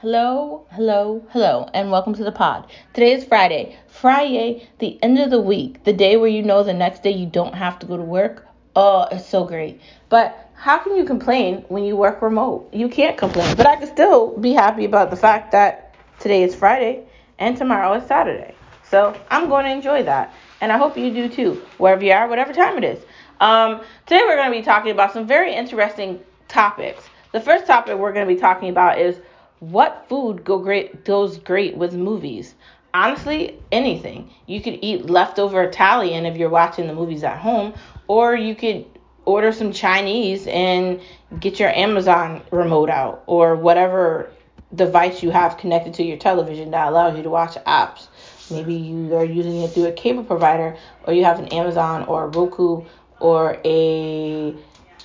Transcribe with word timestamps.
Hello, 0.00 0.66
hello, 0.72 1.24
hello, 1.30 1.70
and 1.72 1.90
welcome 1.90 2.12
to 2.12 2.22
the 2.22 2.30
pod. 2.30 2.70
Today 2.92 3.12
is 3.12 3.24
Friday. 3.24 3.78
Friday, 3.88 4.68
the 4.78 5.02
end 5.02 5.18
of 5.18 5.30
the 5.30 5.40
week, 5.40 5.84
the 5.84 5.92
day 5.94 6.18
where 6.18 6.28
you 6.28 6.42
know 6.42 6.62
the 6.62 6.74
next 6.74 7.02
day 7.02 7.12
you 7.12 7.24
don't 7.24 7.54
have 7.54 7.78
to 7.78 7.86
go 7.86 7.96
to 7.96 8.02
work. 8.02 8.46
Oh, 8.76 9.08
it's 9.10 9.26
so 9.26 9.46
great. 9.46 9.80
But 10.10 10.50
how 10.52 10.76
can 10.76 10.98
you 10.98 11.06
complain 11.06 11.64
when 11.68 11.82
you 11.82 11.96
work 11.96 12.20
remote? 12.20 12.68
You 12.74 12.90
can't 12.90 13.16
complain. 13.16 13.56
But 13.56 13.66
I 13.66 13.76
can 13.76 13.86
still 13.86 14.36
be 14.36 14.52
happy 14.52 14.84
about 14.84 15.08
the 15.08 15.16
fact 15.16 15.50
that 15.52 15.94
today 16.20 16.42
is 16.42 16.54
Friday 16.54 17.06
and 17.38 17.56
tomorrow 17.56 17.94
is 17.94 18.06
Saturday. 18.06 18.54
So 18.90 19.18
I'm 19.30 19.48
going 19.48 19.64
to 19.64 19.70
enjoy 19.70 20.02
that. 20.02 20.34
And 20.60 20.72
I 20.72 20.76
hope 20.76 20.98
you 20.98 21.10
do 21.10 21.26
too, 21.26 21.62
wherever 21.78 22.04
you 22.04 22.12
are, 22.12 22.28
whatever 22.28 22.52
time 22.52 22.76
it 22.76 22.84
is. 22.84 23.02
Um, 23.40 23.80
today 24.04 24.20
we're 24.26 24.36
going 24.36 24.52
to 24.52 24.58
be 24.58 24.62
talking 24.62 24.90
about 24.90 25.14
some 25.14 25.26
very 25.26 25.54
interesting 25.54 26.20
topics. 26.48 27.02
The 27.32 27.40
first 27.40 27.66
topic 27.66 27.96
we're 27.96 28.12
going 28.12 28.28
to 28.28 28.34
be 28.34 28.38
talking 28.38 28.68
about 28.68 28.98
is 28.98 29.20
what 29.60 30.06
food 30.08 30.44
go 30.44 30.58
great 30.58 31.04
goes 31.04 31.38
great 31.38 31.76
with 31.76 31.94
movies? 31.94 32.54
Honestly, 32.92 33.58
anything. 33.72 34.30
You 34.46 34.60
could 34.60 34.78
eat 34.82 35.06
leftover 35.06 35.62
Italian 35.62 36.26
if 36.26 36.36
you're 36.36 36.48
watching 36.48 36.86
the 36.86 36.94
movies 36.94 37.24
at 37.24 37.38
home, 37.38 37.74
or 38.08 38.34
you 38.34 38.54
could 38.54 38.86
order 39.24 39.52
some 39.52 39.72
Chinese 39.72 40.46
and 40.46 41.00
get 41.40 41.58
your 41.58 41.68
Amazon 41.70 42.42
remote 42.50 42.88
out 42.88 43.24
or 43.26 43.56
whatever 43.56 44.30
device 44.74 45.22
you 45.22 45.30
have 45.30 45.58
connected 45.58 45.94
to 45.94 46.02
your 46.02 46.16
television 46.16 46.70
that 46.70 46.88
allows 46.88 47.16
you 47.16 47.22
to 47.22 47.30
watch 47.30 47.56
apps. 47.66 48.06
Maybe 48.50 48.74
you 48.74 49.14
are 49.14 49.24
using 49.24 49.62
it 49.62 49.72
through 49.72 49.86
a 49.86 49.92
cable 49.92 50.22
provider 50.22 50.76
or 51.04 51.12
you 51.12 51.24
have 51.24 51.38
an 51.38 51.48
Amazon 51.48 52.04
or 52.04 52.24
a 52.24 52.28
Roku 52.28 52.84
or 53.18 53.58
a 53.64 54.54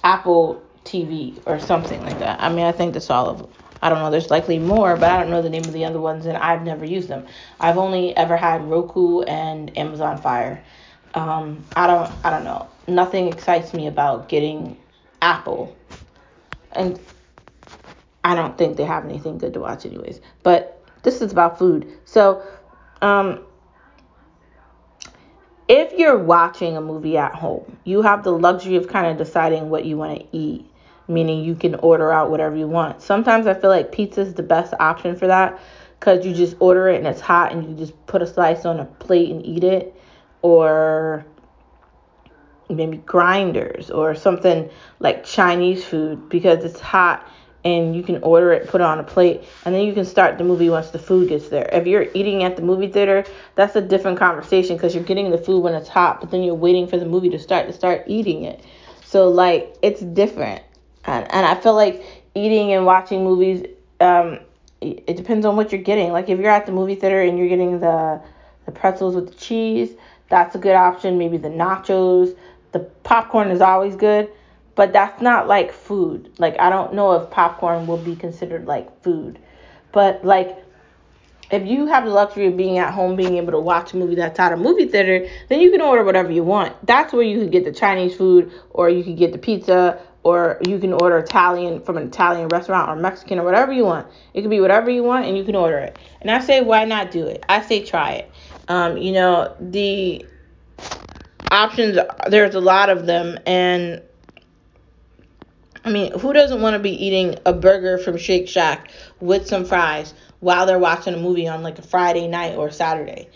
Apple 0.03 0.63
TV 0.85 1.41
or 1.45 1.59
something 1.59 2.01
like 2.03 2.19
that. 2.19 2.41
I 2.41 2.49
mean, 2.49 2.65
I 2.65 2.71
think 2.71 2.93
that's 2.93 3.09
all 3.09 3.27
of 3.27 3.37
them. 3.39 3.49
I 3.81 3.89
don't 3.89 3.99
know. 3.99 4.11
There's 4.11 4.29
likely 4.29 4.59
more, 4.59 4.95
but 4.95 5.09
I 5.09 5.19
don't 5.19 5.31
know 5.31 5.41
the 5.41 5.49
name 5.49 5.63
of 5.63 5.73
the 5.73 5.85
other 5.85 5.99
ones, 5.99 6.25
and 6.25 6.37
I've 6.37 6.63
never 6.63 6.85
used 6.85 7.07
them. 7.07 7.25
I've 7.59 7.77
only 7.77 8.15
ever 8.15 8.37
had 8.37 8.63
Roku 8.69 9.21
and 9.21 9.75
Amazon 9.77 10.21
Fire. 10.21 10.63
Um, 11.13 11.63
I 11.75 11.87
don't. 11.87 12.11
I 12.23 12.29
don't 12.29 12.43
know. 12.43 12.69
Nothing 12.87 13.27
excites 13.27 13.73
me 13.73 13.87
about 13.87 14.29
getting 14.29 14.77
Apple, 15.21 15.75
and 16.73 16.99
I 18.23 18.35
don't 18.35 18.57
think 18.57 18.77
they 18.77 18.85
have 18.85 19.05
anything 19.05 19.37
good 19.39 19.53
to 19.55 19.59
watch, 19.59 19.85
anyways. 19.85 20.21
But 20.43 20.83
this 21.01 21.21
is 21.21 21.31
about 21.31 21.57
food. 21.57 21.91
So, 22.05 22.43
um, 23.01 23.43
if 25.67 25.93
you're 25.93 26.17
watching 26.17 26.77
a 26.77 26.81
movie 26.81 27.17
at 27.17 27.33
home, 27.33 27.77
you 27.83 28.03
have 28.03 28.23
the 28.23 28.31
luxury 28.31 28.75
of 28.75 28.87
kind 28.87 29.07
of 29.07 29.17
deciding 29.17 29.69
what 29.69 29.85
you 29.85 29.97
want 29.97 30.19
to 30.19 30.37
eat 30.37 30.70
meaning 31.11 31.43
you 31.43 31.55
can 31.55 31.75
order 31.75 32.11
out 32.11 32.31
whatever 32.31 32.55
you 32.55 32.67
want. 32.67 33.01
Sometimes 33.01 33.47
I 33.47 33.53
feel 33.53 33.69
like 33.69 33.91
pizza 33.91 34.21
is 34.21 34.33
the 34.33 34.43
best 34.43 34.73
option 34.79 35.15
for 35.15 35.27
that 35.27 35.59
because 35.99 36.25
you 36.25 36.33
just 36.33 36.55
order 36.59 36.87
it 36.89 36.97
and 36.97 37.07
it's 37.07 37.21
hot 37.21 37.51
and 37.51 37.69
you 37.69 37.75
just 37.75 38.05
put 38.07 38.21
a 38.21 38.27
slice 38.27 38.65
on 38.65 38.79
a 38.79 38.85
plate 38.85 39.29
and 39.31 39.45
eat 39.45 39.63
it. 39.63 39.95
Or 40.41 41.25
maybe 42.69 42.97
grinders 42.97 43.91
or 43.91 44.15
something 44.15 44.69
like 44.99 45.23
Chinese 45.23 45.83
food 45.83 46.29
because 46.29 46.63
it's 46.63 46.79
hot 46.79 47.27
and 47.63 47.95
you 47.95 48.01
can 48.01 48.23
order 48.23 48.51
it, 48.53 48.67
put 48.67 48.81
it 48.81 48.85
on 48.85 48.97
a 48.97 49.03
plate, 49.03 49.43
and 49.65 49.75
then 49.75 49.85
you 49.85 49.93
can 49.93 50.05
start 50.05 50.39
the 50.39 50.43
movie 50.43 50.69
once 50.69 50.89
the 50.89 50.97
food 50.97 51.29
gets 51.29 51.49
there. 51.49 51.69
If 51.71 51.85
you're 51.85 52.07
eating 52.15 52.43
at 52.43 52.55
the 52.55 52.63
movie 52.63 52.87
theater, 52.87 53.23
that's 53.53 53.75
a 53.75 53.81
different 53.81 54.17
conversation 54.17 54.75
because 54.75 54.95
you're 54.95 55.03
getting 55.03 55.29
the 55.29 55.37
food 55.37 55.59
when 55.59 55.75
it's 55.75 55.87
hot, 55.87 56.21
but 56.21 56.31
then 56.31 56.41
you're 56.41 56.55
waiting 56.55 56.87
for 56.87 56.97
the 56.97 57.05
movie 57.05 57.29
to 57.29 57.37
start 57.37 57.67
to 57.67 57.73
start 57.73 58.03
eating 58.07 58.43
it. 58.45 58.63
So 59.05 59.29
like 59.29 59.75
it's 59.83 60.01
different 60.01 60.63
and, 61.05 61.31
and 61.31 61.45
I 61.45 61.55
feel 61.55 61.73
like 61.73 62.03
eating 62.35 62.73
and 62.73 62.85
watching 62.85 63.23
movies, 63.23 63.65
um, 63.99 64.39
it 64.81 65.15
depends 65.15 65.45
on 65.45 65.55
what 65.55 65.71
you're 65.71 65.81
getting. 65.81 66.11
Like 66.11 66.29
if 66.29 66.39
you're 66.39 66.49
at 66.49 66.65
the 66.65 66.71
movie 66.71 66.95
theater 66.95 67.21
and 67.21 67.37
you're 67.37 67.49
getting 67.49 67.79
the 67.79 68.21
the 68.65 68.71
pretzels 68.71 69.15
with 69.15 69.27
the 69.29 69.35
cheese, 69.35 69.91
that's 70.29 70.55
a 70.55 70.57
good 70.57 70.75
option. 70.75 71.17
Maybe 71.17 71.37
the 71.37 71.49
nachos, 71.49 72.35
the 72.71 72.79
popcorn 72.79 73.49
is 73.49 73.61
always 73.61 73.95
good, 73.95 74.31
but 74.75 74.93
that's 74.93 75.21
not 75.21 75.47
like 75.47 75.71
food. 75.71 76.31
Like 76.39 76.59
I 76.59 76.69
don't 76.69 76.93
know 76.93 77.13
if 77.13 77.29
popcorn 77.29 77.85
will 77.85 77.97
be 77.97 78.15
considered 78.15 78.65
like 78.65 79.03
food, 79.03 79.39
but 79.91 80.25
like 80.25 80.57
if 81.51 81.67
you 81.67 81.85
have 81.87 82.05
the 82.05 82.11
luxury 82.11 82.47
of 82.47 82.55
being 82.55 82.77
at 82.77 82.93
home, 82.93 83.15
being 83.15 83.35
able 83.35 83.51
to 83.51 83.59
watch 83.59 83.93
a 83.93 83.97
movie 83.97 84.15
that's 84.15 84.39
at 84.39 84.53
a 84.53 84.57
movie 84.57 84.87
theater, 84.87 85.27
then 85.49 85.59
you 85.59 85.69
can 85.69 85.81
order 85.81 86.03
whatever 86.03 86.31
you 86.31 86.43
want. 86.43 86.73
That's 86.87 87.11
where 87.13 87.23
you 87.23 87.39
can 87.39 87.49
get 87.49 87.65
the 87.65 87.73
Chinese 87.73 88.15
food, 88.15 88.51
or 88.69 88.89
you 88.89 89.03
can 89.03 89.15
get 89.15 89.33
the 89.33 89.37
pizza, 89.37 90.01
or 90.23 90.59
you 90.67 90.77
can 90.79 90.93
order 90.93 91.17
Italian 91.17 91.81
from 91.81 91.97
an 91.97 92.07
Italian 92.07 92.47
restaurant 92.49 92.89
or 92.89 92.95
Mexican 92.95 93.39
or 93.39 93.43
whatever 93.43 93.71
you 93.71 93.85
want. 93.85 94.07
It 94.33 94.41
can 94.41 94.49
be 94.49 94.59
whatever 94.59 94.89
you 94.89 95.03
want, 95.03 95.25
and 95.25 95.37
you 95.37 95.43
can 95.43 95.55
order 95.55 95.79
it. 95.79 95.97
And 96.21 96.29
I 96.29 96.39
say, 96.39 96.61
why 96.61 96.85
not 96.85 97.11
do 97.11 97.25
it? 97.25 97.43
I 97.49 97.61
say, 97.61 97.83
try 97.83 98.13
it. 98.13 98.31
Um, 98.67 98.97
you 98.97 99.11
know, 99.11 99.55
the 99.59 100.25
options, 101.49 101.97
there's 102.29 102.55
a 102.55 102.61
lot 102.61 102.89
of 102.89 103.05
them, 103.05 103.39
and 103.45 104.01
I 105.83 105.91
mean, 105.91 106.17
who 106.19 106.31
doesn't 106.31 106.61
want 106.61 106.75
to 106.75 106.79
be 106.79 106.91
eating 106.91 107.39
a 107.45 107.53
burger 107.53 107.97
from 107.97 108.17
Shake 108.17 108.47
Shack 108.47 108.91
with 109.19 109.47
some 109.47 109.65
fries 109.65 110.13
while 110.39 110.67
they're 110.67 110.77
watching 110.77 111.15
a 111.15 111.17
movie 111.17 111.47
on 111.47 111.63
like 111.63 111.79
a 111.79 111.81
Friday 111.81 112.27
night 112.27 112.55
or 112.55 112.69
Saturday? 112.69 113.29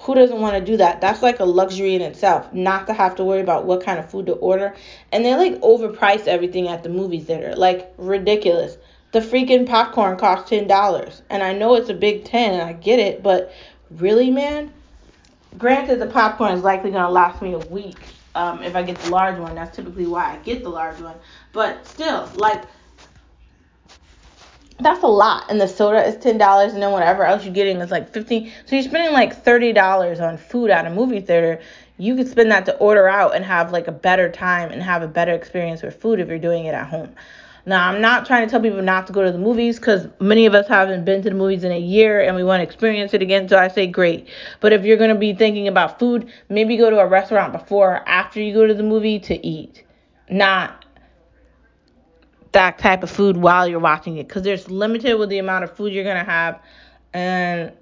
Who 0.00 0.14
doesn't 0.14 0.40
want 0.40 0.56
to 0.56 0.64
do 0.64 0.78
that? 0.78 1.02
That's 1.02 1.22
like 1.22 1.40
a 1.40 1.44
luxury 1.44 1.94
in 1.94 2.00
itself, 2.00 2.52
not 2.54 2.86
to 2.86 2.94
have 2.94 3.16
to 3.16 3.24
worry 3.24 3.42
about 3.42 3.66
what 3.66 3.84
kind 3.84 3.98
of 3.98 4.10
food 4.10 4.26
to 4.26 4.32
order. 4.32 4.74
And 5.12 5.24
they 5.24 5.34
like 5.34 5.60
overprice 5.60 6.26
everything 6.26 6.68
at 6.68 6.82
the 6.82 6.88
movie 6.88 7.20
theater, 7.20 7.54
like 7.54 7.92
ridiculous. 7.98 8.78
The 9.12 9.20
freaking 9.20 9.68
popcorn 9.68 10.16
costs 10.16 10.48
ten 10.48 10.66
dollars, 10.66 11.20
and 11.28 11.42
I 11.42 11.52
know 11.52 11.74
it's 11.74 11.90
a 11.90 11.94
big 11.94 12.24
ten, 12.24 12.54
and 12.54 12.62
I 12.62 12.72
get 12.72 12.98
it, 12.98 13.22
but 13.22 13.52
really, 13.90 14.30
man. 14.30 14.72
Granted, 15.58 15.98
the 15.98 16.06
popcorn 16.06 16.52
is 16.52 16.62
likely 16.62 16.92
gonna 16.92 17.10
last 17.10 17.42
me 17.42 17.52
a 17.54 17.58
week, 17.58 17.98
um, 18.36 18.62
if 18.62 18.76
I 18.76 18.82
get 18.82 18.96
the 18.98 19.10
large 19.10 19.38
one. 19.38 19.54
That's 19.54 19.74
typically 19.76 20.06
why 20.06 20.32
I 20.32 20.36
get 20.36 20.62
the 20.62 20.68
large 20.70 21.00
one. 21.00 21.16
But 21.52 21.86
still, 21.86 22.30
like 22.36 22.62
that's 24.82 25.02
a 25.02 25.08
lot. 25.08 25.50
And 25.50 25.60
the 25.60 25.68
soda 25.68 26.04
is 26.06 26.16
ten 26.16 26.38
dollars, 26.38 26.72
and 26.72 26.82
then 26.82 26.92
whatever 26.92 27.24
else 27.24 27.44
you're 27.44 27.54
getting 27.54 27.78
is 27.78 27.90
like 27.90 28.12
fifteen. 28.12 28.52
So 28.66 28.76
you're 28.76 28.84
spending 28.84 29.12
like 29.12 29.42
thirty 29.42 29.72
dollars 29.72 30.20
on 30.20 30.36
food 30.36 30.70
at 30.70 30.86
a 30.86 30.90
movie 30.90 31.20
theater. 31.20 31.60
You 31.98 32.16
could 32.16 32.28
spend 32.28 32.50
that 32.50 32.64
to 32.66 32.76
order 32.78 33.08
out 33.08 33.34
and 33.34 33.44
have 33.44 33.72
like 33.72 33.86
a 33.86 33.92
better 33.92 34.30
time 34.30 34.70
and 34.70 34.82
have 34.82 35.02
a 35.02 35.08
better 35.08 35.32
experience 35.32 35.82
with 35.82 36.00
food 36.00 36.18
if 36.18 36.28
you're 36.28 36.38
doing 36.38 36.64
it 36.64 36.74
at 36.74 36.88
home. 36.88 37.14
Now, 37.66 37.88
I'm 37.88 38.00
not 38.00 38.26
trying 38.26 38.46
to 38.46 38.50
tell 38.50 38.60
people 38.60 38.80
not 38.80 39.06
to 39.08 39.12
go 39.12 39.22
to 39.22 39.30
the 39.30 39.38
movies 39.38 39.78
because 39.78 40.08
many 40.18 40.46
of 40.46 40.54
us 40.54 40.66
haven't 40.66 41.04
been 41.04 41.22
to 41.22 41.28
the 41.28 41.34
movies 41.34 41.62
in 41.62 41.72
a 41.72 41.78
year 41.78 42.20
and 42.22 42.34
we 42.34 42.42
want 42.42 42.60
to 42.60 42.64
experience 42.64 43.12
it 43.12 43.20
again. 43.20 43.48
So 43.48 43.58
I 43.58 43.68
say 43.68 43.86
great. 43.86 44.28
But 44.60 44.72
if 44.72 44.84
you're 44.84 44.96
going 44.96 45.10
to 45.10 45.18
be 45.18 45.34
thinking 45.34 45.68
about 45.68 45.98
food, 45.98 46.32
maybe 46.48 46.78
go 46.78 46.88
to 46.88 46.98
a 46.98 47.06
restaurant 47.06 47.52
before 47.52 47.96
or 47.96 48.08
after 48.08 48.40
you 48.40 48.54
go 48.54 48.66
to 48.66 48.74
the 48.74 48.82
movie 48.82 49.18
to 49.20 49.46
eat, 49.46 49.84
not 50.30 50.86
that 52.52 52.78
type 52.78 53.02
of 53.02 53.10
food 53.10 53.36
while 53.36 53.68
you're 53.68 53.78
watching 53.78 54.16
it 54.16 54.26
because 54.28 54.42
there's 54.42 54.70
limited 54.70 55.14
with 55.14 55.28
the 55.28 55.38
amount 55.38 55.64
of 55.64 55.76
food 55.76 55.92
you're 55.92 56.04
to 56.04 56.24
have. 56.24 56.60
And 57.12 57.72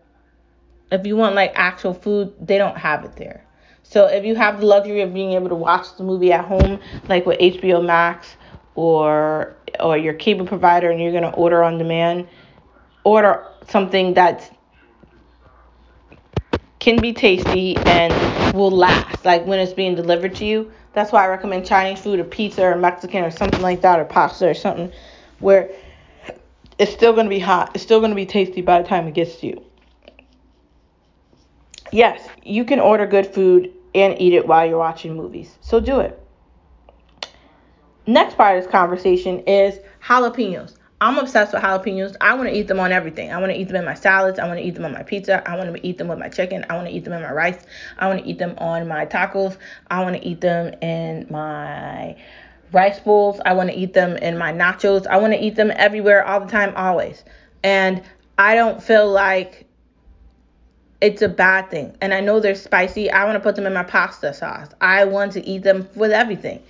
if 0.91 1.07
you 1.07 1.17
want 1.17 1.35
like 1.35 1.53
actual 1.55 1.95
food, 1.95 2.35
they 2.41 2.59
don't 2.59 2.77
have 2.77 3.05
it 3.05 3.17
there. 3.17 3.45
So 3.83 4.07
if 4.07 4.25
you 4.25 4.35
have 4.35 4.61
the 4.61 4.67
luxury 4.67 5.01
of 5.01 5.15
being 5.15 5.33
able 5.33 5.49
to 5.49 5.55
watch 5.55 5.97
the 5.97 6.05
movie 6.05 6.33
at 6.33 6.45
home, 6.45 6.81
like 7.09 7.25
with 7.25 7.39
HBO 7.39 7.85
Max 7.85 8.37
or 8.75 9.57
or 9.81 9.97
your 9.97 10.15
cable 10.15 10.47
provider 10.47 10.91
and 10.91 11.01
you're 11.01 11.13
to 11.13 11.31
order 11.31 11.63
on 11.63 11.79
demand, 11.79 12.29
order 13.05 13.47
something 13.67 14.15
that 14.15 14.55
can 16.79 17.01
be 17.01 17.13
tasty 17.13 17.77
and 17.77 18.55
will 18.55 18.71
last, 18.71 19.25
like 19.25 19.45
when 19.47 19.59
it's 19.59 19.73
being 19.73 19.95
delivered 19.95 20.35
to 20.37 20.45
you. 20.45 20.71
That's 20.99 21.13
why 21.13 21.25
I 21.25 21.29
recommend 21.29 21.67
Chinese 21.67 22.01
food 22.01 22.21
or 22.21 22.25
pizza 22.25 22.63
or 22.65 22.77
Mexican 22.77 23.25
or 23.25 23.31
something 23.31 23.63
like 23.63 23.83
that 23.83 24.01
or 24.01 24.05
pasta 24.05 24.49
or 24.49 24.55
something 24.55 24.93
where 25.39 25.71
it's 26.79 26.93
still 26.93 27.13
going 27.13 27.27
to 27.27 27.31
be 27.31 27.39
hot. 27.39 27.73
It's 27.75 27.85
still 27.85 28.01
going 28.01 28.11
to 28.11 28.17
be 28.17 28.27
tasty 28.27 28.61
by 28.61 28.83
the 28.83 28.89
time 28.89 29.07
it 29.07 29.15
gets 29.15 29.37
to 29.37 29.47
you. 29.47 29.65
Yes, 31.93 32.29
you 32.43 32.65
can 32.65 32.81
order 32.81 33.07
good 33.07 33.27
food 33.27 33.73
and 33.95 34.21
eat 34.21 34.35
it 34.35 34.47
while 34.47 34.67
you're 34.67 34.79
watching 34.79 35.17
movies. 35.17 35.57
So 35.61 35.81
do 35.81 36.01
it 36.01 36.21
next 38.09 38.37
part 38.37 38.57
of 38.57 38.65
this 38.65 38.73
conversation 38.73 39.41
is 39.41 39.79
jalapenos. 40.03 40.75
I'm 41.01 41.17
obsessed 41.19 41.53
with 41.53 41.63
jalapenos. 41.63 42.17
I 42.21 42.35
want 42.35 42.49
to 42.49 42.57
eat 42.57 42.67
them 42.67 42.81
on 42.81 42.91
everything. 42.91 43.33
I 43.33 43.39
want 43.39 43.53
to 43.53 43.59
eat 43.59 43.69
them 43.69 43.77
in 43.77 43.85
my 43.85 43.95
salads. 43.95 44.39
I 44.39 44.47
want 44.49 44.59
to 44.59 44.67
eat 44.67 44.75
them 44.75 44.85
on 44.85 44.93
my 44.93 45.05
pizza. 45.05 45.49
I 45.49 45.57
want 45.57 45.73
to 45.75 45.87
eat 45.87 45.97
them 45.99 46.09
with 46.09 46.19
my 46.19 46.29
chicken. 46.29 46.67
I 46.69 46.75
want 46.75 46.89
to 46.89 46.93
eat 46.93 47.05
them 47.05 47.13
in 47.13 47.23
my 47.23 47.33
rice. 47.33 47.65
I 47.99 48.09
want 48.09 48.25
to 48.25 48.29
eat 48.29 48.39
them 48.39 48.55
on 48.59 48.89
my 48.89 49.07
tacos. 49.07 49.57
I 49.91 50.03
want 50.03 50.17
to 50.17 50.27
eat 50.27 50.41
them 50.41 50.75
in 50.83 51.27
my 51.31 52.17
rice 52.73 52.99
bowls. 52.99 53.41
I 53.47 53.53
want 53.53 53.71
to 53.71 53.77
eat 53.77 53.93
them 53.93 54.17
in 54.17 54.37
my 54.37 54.53
nachos. 54.53 55.07
I 55.07 55.19
want 55.19 55.33
to 55.35 55.39
eat 55.39 55.55
them 55.55 55.71
everywhere, 55.77 56.27
all 56.27 56.41
the 56.41 56.51
time, 56.51 56.73
always. 56.75 57.23
And 57.63 58.03
I 58.37 58.57
don't 58.57 58.83
feel 58.83 59.09
like 59.09 59.67
it's 61.01 61.23
a 61.23 61.29
bad 61.29 61.71
thing. 61.71 61.97
And 62.01 62.13
I 62.13 62.21
know 62.21 62.41
they're 62.41 62.57
spicy. 62.57 63.09
I 63.09 63.25
want 63.25 63.37
to 63.37 63.41
put 63.41 63.55
them 63.55 63.67
in 63.67 63.73
my 63.73 63.85
pasta 63.85 64.35
sauce. 64.35 64.69
I 64.81 65.05
want 65.05 65.33
to 65.33 65.47
eat 65.47 65.63
them 65.63 65.89
with 65.95 66.11
everything. 66.11 66.61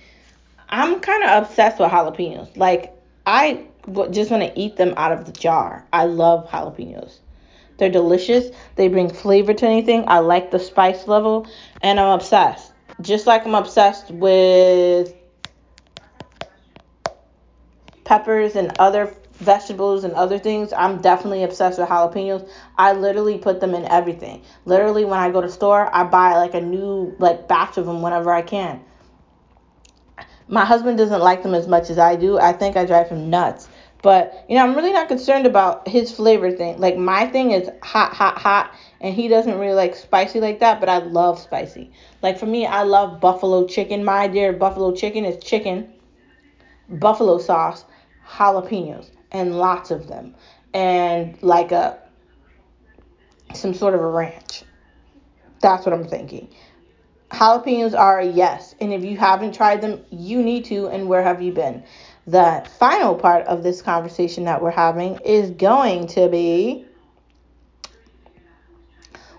I'm 0.69 0.99
kind 0.99 1.23
of 1.23 1.43
obsessed 1.43 1.79
with 1.79 1.89
jalapenos. 1.89 2.55
Like 2.55 2.93
I 3.25 3.65
just 4.11 4.31
want 4.31 4.43
to 4.43 4.59
eat 4.59 4.77
them 4.77 4.93
out 4.97 5.11
of 5.11 5.25
the 5.25 5.31
jar. 5.31 5.85
I 5.91 6.05
love 6.05 6.49
jalapenos. 6.49 7.19
They're 7.77 7.89
delicious. 7.89 8.53
They 8.75 8.89
bring 8.89 9.09
flavor 9.09 9.53
to 9.53 9.65
anything. 9.65 10.03
I 10.07 10.19
like 10.19 10.51
the 10.51 10.59
spice 10.59 11.07
level, 11.07 11.47
and 11.81 11.99
I'm 11.99 12.09
obsessed. 12.09 12.73
Just 13.01 13.25
like 13.25 13.45
I'm 13.45 13.55
obsessed 13.55 14.11
with 14.11 15.13
peppers 18.03 18.55
and 18.55 18.73
other 18.79 19.15
vegetables 19.35 20.03
and 20.03 20.13
other 20.13 20.37
things, 20.37 20.73
I'm 20.73 21.01
definitely 21.01 21.43
obsessed 21.43 21.79
with 21.79 21.87
jalapenos. 21.87 22.49
I 22.77 22.91
literally 22.91 23.37
put 23.37 23.61
them 23.61 23.73
in 23.73 23.85
everything. 23.85 24.43
Literally, 24.65 25.05
when 25.05 25.19
I 25.19 25.31
go 25.31 25.39
to 25.39 25.49
store, 25.49 25.89
I 25.95 26.03
buy 26.03 26.35
like 26.35 26.53
a 26.55 26.61
new 26.61 27.15
like 27.19 27.47
batch 27.47 27.77
of 27.77 27.85
them 27.85 28.01
whenever 28.01 28.33
I 28.33 28.41
can. 28.41 28.81
My 30.49 30.65
husband 30.65 30.97
doesn't 30.97 31.21
like 31.21 31.43
them 31.43 31.53
as 31.53 31.67
much 31.67 31.89
as 31.89 31.97
I 31.97 32.15
do. 32.15 32.39
I 32.39 32.51
think 32.51 32.75
I 32.75 32.85
drive 32.85 33.07
him 33.07 33.29
nuts. 33.29 33.68
But 34.01 34.45
you 34.47 34.55
know, 34.55 34.63
I'm 34.63 34.75
really 34.75 34.93
not 34.93 35.07
concerned 35.09 35.45
about 35.45 35.87
his 35.87 36.11
flavor 36.11 36.51
thing. 36.51 36.79
Like 36.79 36.97
my 36.97 37.25
thing 37.25 37.51
is 37.51 37.69
hot, 37.83 38.13
hot, 38.13 38.37
hot, 38.37 38.73
and 39.01 39.13
he 39.13 39.27
doesn't 39.27 39.57
really 39.57 39.73
like 39.73 39.95
spicy 39.95 40.39
like 40.39 40.59
that. 40.61 40.79
But 40.79 40.89
I 40.89 40.99
love 40.99 41.39
spicy. 41.39 41.91
Like 42.21 42.39
for 42.39 42.45
me, 42.45 42.65
I 42.65 42.83
love 42.83 43.19
buffalo 43.19 43.67
chicken. 43.67 44.05
My 44.05 44.27
dear, 44.27 44.53
buffalo 44.53 44.93
chicken 44.93 45.25
is 45.25 45.43
chicken, 45.43 45.93
buffalo 46.87 47.39
sauce, 47.39 47.83
jalapenos 48.25 49.09
and 49.31 49.57
lots 49.57 49.91
of 49.91 50.07
them, 50.07 50.35
and 50.73 51.41
like 51.41 51.71
a 51.71 51.99
some 53.53 53.73
sort 53.73 53.93
of 53.93 54.01
a 54.01 54.07
ranch. 54.07 54.63
That's 55.61 55.85
what 55.85 55.93
I'm 55.93 56.07
thinking. 56.07 56.49
Jalapenos 57.31 57.97
are 57.97 58.19
a 58.19 58.25
yes, 58.25 58.75
and 58.79 58.93
if 58.93 59.03
you 59.03 59.17
haven't 59.17 59.53
tried 59.53 59.81
them, 59.81 60.03
you 60.09 60.41
need 60.41 60.65
to. 60.65 60.87
And 60.87 61.07
where 61.07 61.21
have 61.21 61.41
you 61.41 61.51
been? 61.51 61.83
The 62.29 62.63
final 62.77 63.15
part 63.15 63.47
of 63.47 63.63
this 63.63 63.81
conversation 63.81 64.43
that 64.43 64.61
we're 64.61 64.69
having 64.69 65.15
is 65.25 65.49
going 65.49 66.05
to 66.09 66.29
be 66.29 66.85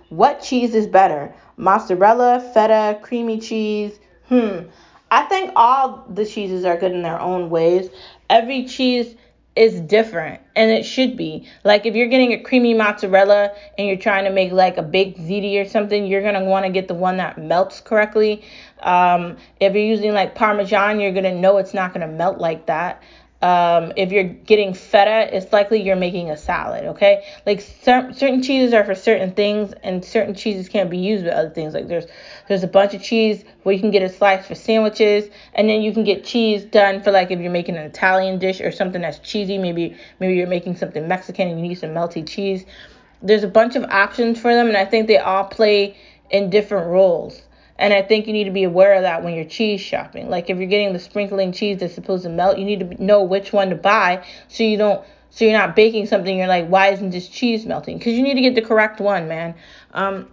what 0.09 0.43
cheese 0.43 0.75
is 0.75 0.89
better? 0.89 1.33
Mozzarella, 1.57 2.41
feta, 2.53 2.99
creamy 3.01 3.39
cheese? 3.39 3.97
Hmm. 4.27 4.63
I 5.09 5.23
think 5.23 5.53
all 5.55 6.05
the 6.11 6.27
cheeses 6.27 6.65
are 6.65 6.77
good 6.77 6.91
in 6.91 7.03
their 7.03 7.21
own 7.21 7.49
ways. 7.49 7.91
Every 8.29 8.65
cheese 8.65 9.15
is 9.57 9.81
different 9.81 10.41
and 10.55 10.71
it 10.71 10.85
should 10.85 11.17
be. 11.17 11.49
Like 11.65 11.85
if 11.85 11.95
you're 11.95 12.09
getting 12.09 12.33
a 12.33 12.43
creamy 12.43 12.75
mozzarella 12.75 13.53
and 13.77 13.87
you're 13.87 13.97
trying 13.97 14.25
to 14.25 14.31
make 14.31 14.53
like 14.53 14.77
a 14.77 14.83
baked 14.83 15.19
ziti 15.19 15.61
or 15.61 15.69
something 15.69 16.07
you're 16.07 16.23
going 16.23 16.35
to 16.35 16.45
want 16.45 16.67
to 16.67 16.73
get 16.73 16.89
the 16.89 16.95
one 16.95 17.17
that 17.17 17.37
melts 17.37 17.81
correctly. 17.81 18.43
Um, 18.81 19.37
if 19.59 19.75
you're 19.75 19.83
using 19.83 20.13
like 20.13 20.35
parmesan 20.35 21.01
you're 21.01 21.13
going 21.13 21.25
to 21.25 21.35
know 21.35 21.59
it's 21.59 21.75
not 21.75 21.93
going 21.93 22.07
to 22.09 22.13
melt 22.13 22.39
like 22.39 22.67
that 22.67 23.03
um, 23.43 23.95
if 23.97 24.13
you're 24.13 24.25
getting 24.25 24.75
feta, 24.75 25.35
it's 25.35 25.51
likely 25.51 25.81
you're 25.81 25.97
making 25.97 26.31
a 26.31 26.37
salad, 26.37 26.85
okay? 26.85 27.25
Like 27.47 27.63
cer- 27.63 28.13
certain 28.13 28.43
cheeses 28.43 28.75
are 28.75 28.85
for 28.85 28.95
certain 28.95 29.33
things, 29.33 29.73
and 29.83 30.05
certain 30.05 30.35
cheeses 30.35 30.69
can't 30.69 30.91
be 30.91 30.99
used 30.99 31.25
with 31.25 31.33
other 31.33 31.49
things. 31.49 31.73
Like 31.73 31.89
there's 31.89 32.05
there's 32.49 32.63
a 32.65 32.69
bunch 32.69 32.93
of 32.93 33.03
cheese 33.03 33.45
where 33.63 33.75
you 33.75 33.81
can 33.81 33.91
get 33.91 34.03
a 34.03 34.11
slice 34.11 34.47
for 34.47 34.55
sandwiches, 34.55 35.31
and 35.55 35.71
then 35.71 35.81
you 35.81 35.93
can 35.93 36.05
get 36.05 36.23
cheese 36.23 36.65
done 36.65 37.03
for 37.03 37.13
like 37.13 37.31
if 37.31 37.41
you're 37.41 37.51
making 37.51 37.77
an 37.77 37.85
Italian 37.85 38.39
dish 38.39 38.61
or 38.61 38.71
something 38.71 39.01
that's 39.01 39.19
cheesy. 39.21 39.57
Maybe 39.57 39.97
maybe 40.19 40.35
you're 40.35 40.47
making 40.47 40.77
something 40.77 41.09
Mexican 41.09 41.49
and 41.49 41.59
you 41.59 41.69
need 41.69 41.77
some 41.77 41.91
melty 41.91 42.29
cheese. 42.29 42.67
There's 43.23 43.45
a 43.45 43.49
bunch 43.49 43.75
of 43.75 43.85
options 43.85 44.39
for 44.39 44.55
them, 44.55 44.69
and 44.69 44.77
I 44.77 44.85
think 44.85 45.07
they 45.07 45.19
all 45.19 45.45
play 45.45 45.97
in 46.31 46.51
different 46.51 46.89
roles. 46.89 47.41
And 47.81 47.95
I 47.95 48.03
think 48.03 48.27
you 48.27 48.35
need 48.35 48.45
to 48.45 48.51
be 48.51 48.65
aware 48.65 48.93
of 48.95 49.03
that 49.03 49.25
when 49.25 49.35
you're 49.35 49.47
cheese 49.47 49.81
shopping. 49.81 50.29
Like 50.29 50.51
if 50.51 50.59
you're 50.59 50.69
getting 50.69 50.93
the 50.93 50.99
sprinkling 50.99 51.51
cheese 51.51 51.81
that's 51.81 51.95
supposed 51.95 52.25
to 52.25 52.29
melt, 52.29 52.59
you 52.59 52.67
need 52.67 52.81
to 52.81 53.03
know 53.03 53.23
which 53.23 53.55
one 53.55 53.71
to 53.71 53.75
buy 53.75 54.25
so 54.49 54.63
you 54.63 54.77
don't 54.77 55.03
so 55.31 55.45
you're 55.45 55.57
not 55.57 55.75
baking 55.77 56.07
something 56.07 56.37
you're 56.37 56.49
like 56.49 56.67
why 56.67 56.89
isn't 56.89 57.11
this 57.11 57.29
cheese 57.29 57.65
melting? 57.65 57.99
Cuz 57.99 58.13
you 58.13 58.23
need 58.23 58.35
to 58.35 58.43
get 58.43 58.55
the 58.55 58.63
correct 58.63 59.01
one, 59.01 59.27
man. 59.29 59.55
Um 59.95 60.29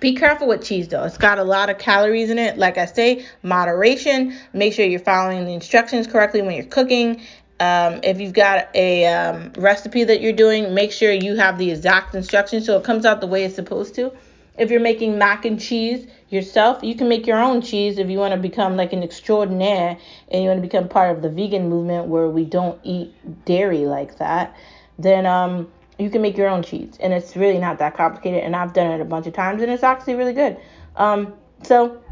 be 0.00 0.14
careful 0.14 0.48
with 0.48 0.64
cheese 0.64 0.88
though. 0.88 1.04
It's 1.04 1.18
got 1.18 1.38
a 1.38 1.44
lot 1.44 1.68
of 1.68 1.78
calories 1.78 2.30
in 2.30 2.38
it. 2.38 2.56
Like 2.56 2.78
I 2.78 2.86
say, 2.86 3.26
moderation. 3.42 4.34
Make 4.54 4.72
sure 4.72 4.86
you're 4.86 4.98
following 4.98 5.44
the 5.44 5.52
instructions 5.52 6.06
correctly 6.06 6.40
when 6.40 6.56
you're 6.56 6.64
cooking. 6.64 7.20
Um, 7.60 8.00
if 8.02 8.20
you've 8.20 8.34
got 8.34 8.68
a 8.74 9.06
um, 9.06 9.52
recipe 9.56 10.04
that 10.04 10.20
you're 10.20 10.34
doing, 10.34 10.74
make 10.74 10.92
sure 10.92 11.10
you 11.10 11.36
have 11.36 11.56
the 11.56 11.70
exact 11.70 12.14
instructions 12.14 12.66
so 12.66 12.76
it 12.76 12.84
comes 12.84 13.06
out 13.06 13.20
the 13.20 13.26
way 13.26 13.44
it's 13.44 13.54
supposed 13.54 13.94
to. 13.94 14.12
If 14.58 14.70
you're 14.70 14.80
making 14.80 15.18
mac 15.18 15.44
and 15.44 15.60
cheese 15.60 16.06
yourself, 16.30 16.82
you 16.82 16.94
can 16.94 17.08
make 17.08 17.26
your 17.26 17.38
own 17.38 17.60
cheese 17.60 17.98
if 17.98 18.08
you 18.08 18.18
want 18.18 18.34
to 18.34 18.40
become 18.40 18.76
like 18.76 18.92
an 18.92 19.02
extraordinaire 19.02 19.98
and 20.30 20.42
you 20.42 20.48
want 20.48 20.58
to 20.58 20.62
become 20.62 20.88
part 20.88 21.14
of 21.14 21.22
the 21.22 21.28
vegan 21.28 21.68
movement 21.68 22.08
where 22.08 22.28
we 22.28 22.44
don't 22.44 22.80
eat 22.82 23.14
dairy 23.44 23.86
like 23.86 24.18
that. 24.18 24.56
Then 24.98 25.26
um, 25.26 25.70
you 25.98 26.10
can 26.10 26.22
make 26.22 26.36
your 26.36 26.48
own 26.48 26.62
cheese, 26.62 26.96
and 27.00 27.12
it's 27.12 27.36
really 27.36 27.58
not 27.58 27.78
that 27.78 27.96
complicated. 27.96 28.42
And 28.42 28.56
I've 28.56 28.72
done 28.72 28.92
it 28.92 29.00
a 29.00 29.04
bunch 29.04 29.26
of 29.26 29.34
times, 29.34 29.62
and 29.62 29.70
it's 29.70 29.82
actually 29.82 30.14
really 30.14 30.32
good. 30.32 30.56
Um, 30.96 31.34
so 31.62 32.02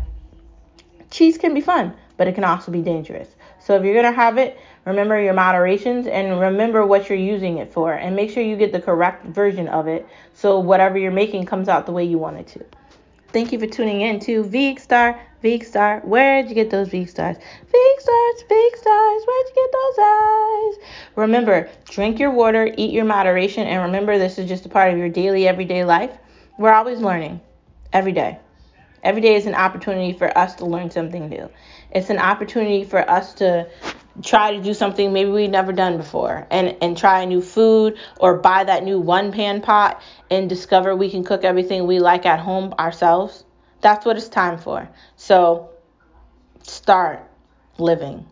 cheese 1.10 1.38
can 1.38 1.54
be 1.54 1.60
fun, 1.60 1.94
but 2.16 2.28
it 2.28 2.34
can 2.34 2.44
also 2.44 2.70
be 2.70 2.82
dangerous. 2.82 3.28
So 3.64 3.76
if 3.76 3.84
you're 3.84 3.94
gonna 3.94 4.12
have 4.14 4.36
it, 4.36 4.58
remember 4.84 5.18
your 5.18 5.32
moderations 5.32 6.06
and 6.06 6.38
remember 6.38 6.84
what 6.84 7.08
you're 7.08 7.16
using 7.16 7.56
it 7.58 7.72
for, 7.72 7.94
and 7.94 8.14
make 8.14 8.30
sure 8.30 8.42
you 8.42 8.56
get 8.56 8.72
the 8.72 8.80
correct 8.80 9.24
version 9.24 9.68
of 9.68 9.88
it 9.88 10.06
so 10.34 10.58
whatever 10.58 10.98
you're 10.98 11.10
making 11.10 11.46
comes 11.46 11.68
out 11.68 11.86
the 11.86 11.92
way 11.92 12.04
you 12.04 12.18
want 12.18 12.36
it 12.36 12.46
to. 12.48 12.64
Thank 13.28 13.52
you 13.52 13.58
for 13.58 13.66
tuning 13.66 14.02
in 14.02 14.20
to 14.20 14.44
Veekstar, 14.44 15.18
Veekstar. 15.42 16.04
Where'd 16.04 16.48
you 16.48 16.54
get 16.54 16.70
those 16.70 16.88
Veekstars? 16.88 17.40
Veekstars, 17.40 18.38
Veekstars. 18.48 19.26
Where'd 19.26 19.46
you 19.48 19.54
get 19.54 19.72
those 19.72 19.98
eyes? 19.98 20.90
Remember, 21.16 21.70
drink 21.86 22.18
your 22.20 22.30
water, 22.30 22.72
eat 22.76 22.92
your 22.92 23.06
moderation, 23.06 23.66
and 23.66 23.82
remember 23.82 24.18
this 24.18 24.38
is 24.38 24.46
just 24.46 24.66
a 24.66 24.68
part 24.68 24.92
of 24.92 24.98
your 24.98 25.08
daily, 25.08 25.48
everyday 25.48 25.84
life. 25.84 26.12
We're 26.58 26.72
always 26.74 27.00
learning, 27.00 27.40
every 27.92 28.12
day. 28.12 28.38
Every 29.04 29.20
day 29.20 29.34
is 29.34 29.44
an 29.44 29.54
opportunity 29.54 30.14
for 30.14 30.36
us 30.36 30.54
to 30.56 30.64
learn 30.64 30.90
something 30.90 31.28
new. 31.28 31.50
It's 31.90 32.08
an 32.08 32.18
opportunity 32.18 32.84
for 32.84 33.08
us 33.08 33.34
to 33.34 33.68
try 34.22 34.56
to 34.56 34.62
do 34.62 34.72
something 34.72 35.12
maybe 35.12 35.30
we've 35.30 35.50
never 35.50 35.72
done 35.72 35.98
before 35.98 36.46
and, 36.50 36.74
and 36.80 36.96
try 36.96 37.20
a 37.20 37.26
new 37.26 37.42
food 37.42 37.98
or 38.18 38.38
buy 38.38 38.64
that 38.64 38.82
new 38.82 38.98
one 38.98 39.30
pan 39.30 39.60
pot 39.60 40.00
and 40.30 40.48
discover 40.48 40.96
we 40.96 41.10
can 41.10 41.22
cook 41.22 41.44
everything 41.44 41.86
we 41.86 41.98
like 41.98 42.24
at 42.24 42.40
home 42.40 42.72
ourselves. 42.78 43.44
That's 43.82 44.06
what 44.06 44.16
it's 44.16 44.28
time 44.28 44.56
for. 44.56 44.88
So 45.16 45.68
start 46.62 47.28
living. 47.76 48.26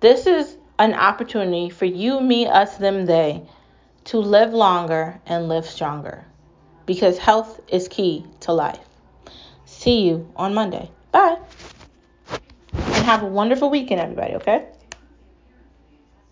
This 0.00 0.26
is 0.26 0.58
an 0.78 0.92
opportunity 0.92 1.70
for 1.70 1.86
you, 1.86 2.20
me, 2.20 2.46
us, 2.46 2.76
them, 2.76 3.06
they 3.06 3.42
to 4.04 4.18
live 4.18 4.52
longer 4.52 5.18
and 5.26 5.48
live 5.48 5.64
stronger 5.64 6.26
because 6.86 7.18
health 7.18 7.60
is 7.68 7.88
key 7.88 8.24
to 8.40 8.52
life. 8.52 8.78
See 9.64 10.02
you 10.02 10.30
on 10.36 10.54
Monday. 10.54 10.90
Bye. 11.10 11.38
And 12.72 13.04
have 13.04 13.22
a 13.22 13.26
wonderful 13.26 13.70
weekend, 13.70 14.00
everybody, 14.00 14.34
okay? 14.34 14.66